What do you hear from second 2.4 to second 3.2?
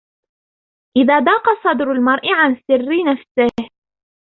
سِرِّ